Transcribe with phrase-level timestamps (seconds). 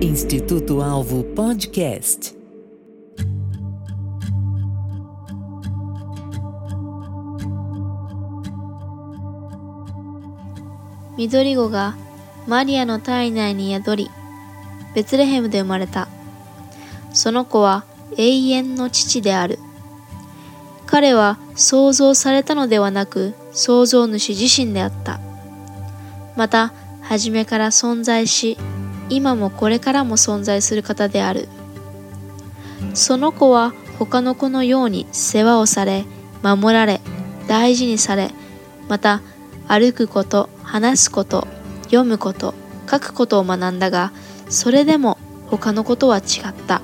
[0.00, 2.36] Instituto Alvo Podcast.
[11.16, 11.96] 緑子が
[12.46, 14.10] マリアの体内に宿り、
[14.94, 16.08] ベツレヘムで生まれた。
[17.14, 17.84] その子は
[18.18, 19.58] 永遠の父である。
[20.84, 25.20] 彼は創造されたのではなく創造主自身であった。
[26.36, 28.58] また、初めから存在し、
[29.08, 31.48] 今もこれからも存在する方である。
[32.94, 36.04] その子は他の子のように世話をされ、
[36.42, 37.00] 守られ、
[37.46, 38.30] 大事にされ、
[38.88, 39.22] また
[39.68, 41.46] 歩くこと、話すこと、
[41.84, 42.54] 読むこと、
[42.90, 44.12] 書くことを学んだが、
[44.48, 46.22] それでも他のことは違っ
[46.66, 46.82] た。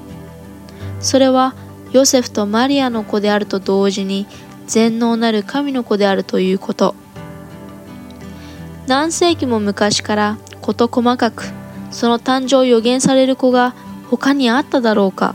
[1.01, 1.55] それは
[1.93, 4.27] ヨセフとマリアの子であると同時に
[4.67, 6.95] 全能なる神の子であるということ。
[8.87, 11.62] 何世紀も昔から事細かく
[11.93, 13.75] その誕生を予言される子が
[14.11, 15.35] 他にあっただろうか。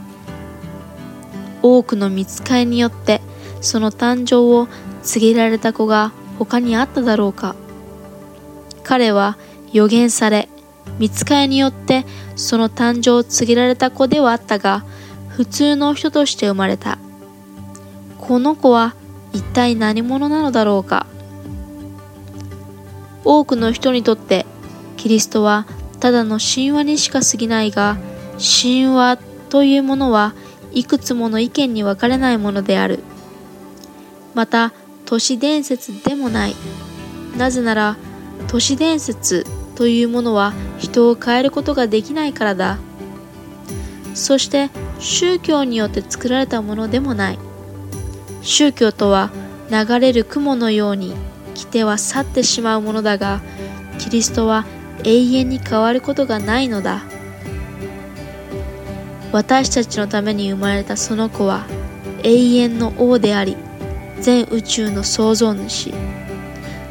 [1.63, 3.22] 多くの見つかりによって
[3.61, 4.67] その誕生を
[5.03, 7.55] 告げられた子が他にあっただろうか。
[8.83, 9.38] 彼は
[9.72, 10.50] 予言され
[11.00, 14.83] 見つかりによってその誕生を告げられた子ではあったが
[15.30, 16.97] 普通の人として生まれた。
[18.17, 18.95] この子は
[19.33, 21.05] 一体何者なのだろうか。
[23.23, 24.45] 多くの人にとって
[24.95, 25.67] キリストは
[26.00, 27.98] ただの神話にしか過ぎないが
[28.38, 29.17] 神話
[29.50, 30.34] というものは
[30.72, 33.00] いくつもの意見に分かれないものである。
[34.34, 34.73] また
[35.06, 36.56] 都市伝説でもない。
[37.38, 37.98] なぜなら
[38.48, 42.78] 都市伝説というものは人を変えることができないからだ。
[44.14, 47.40] そして宗教によって作られたものでもない。
[48.42, 49.31] 宗教とは
[49.70, 51.14] 流れる雲のように
[51.53, 53.42] 来ては去ってしまうものだが
[54.00, 54.66] キリストは
[55.08, 57.05] 永遠に変わることがないのだ。
[59.31, 61.66] 私たちのために生まれたその子は
[62.23, 63.56] 永遠の王であり
[64.19, 65.94] 全宇宙の創造主。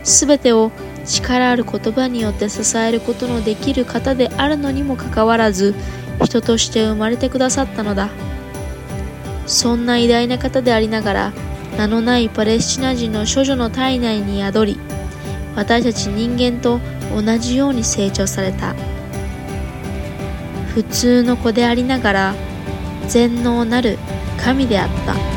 [0.02, 0.72] すべてを
[1.04, 5.74] 力ある言葉によって支えることのできる方であるのにもかかわらず
[6.24, 8.08] 人として生まれてくださったのだ。
[9.46, 11.32] そんな偉大な方でありながら
[11.76, 14.78] 名のないパレスチナ人の処女の体内に宿り
[15.56, 16.80] 私たち人間と
[17.12, 18.74] 同じように成長された。
[20.74, 22.34] 普通の子でありながら
[23.08, 23.98] 全能なる
[24.38, 25.35] 神であった。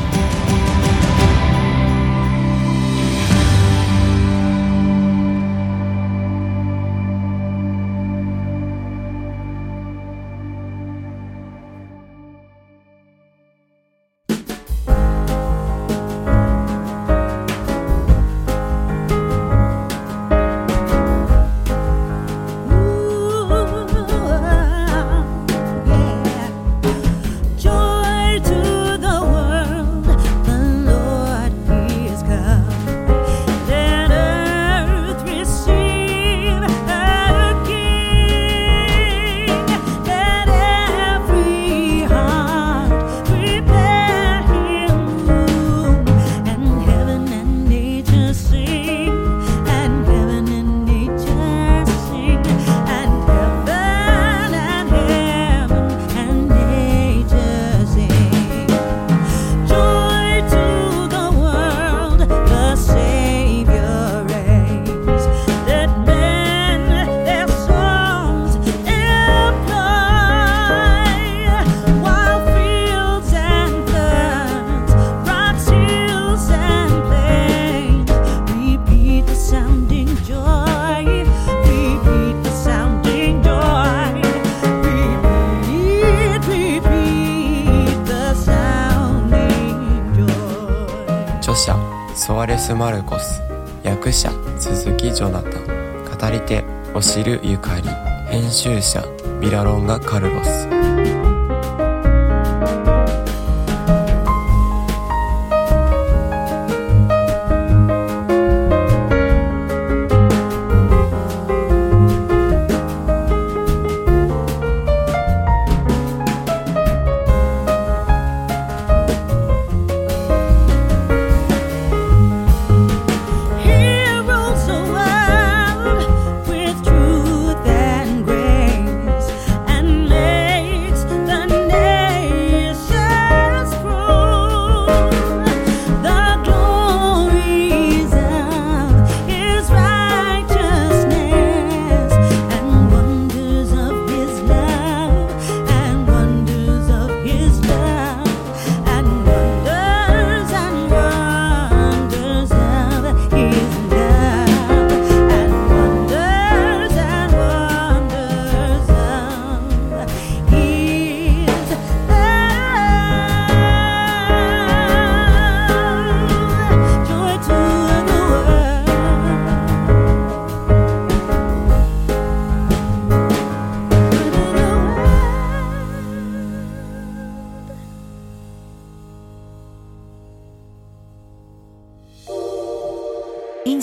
[92.40, 93.42] ワレス・マルコス
[93.82, 96.04] 役者鈴木ジョナタン。
[96.06, 96.64] 語り手
[96.94, 97.82] おしるゆかり。
[98.30, 99.04] 編集者
[99.42, 100.66] ビラロンガ・カルロス。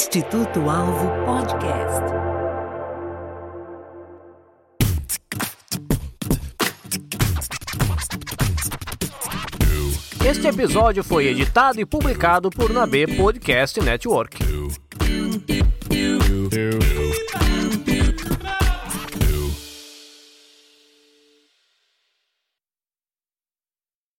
[0.08, 2.02] Instituto Alvo Podcast.
[10.26, 14.38] Este episódio foi editado e publicado por Nabe Podcast Network.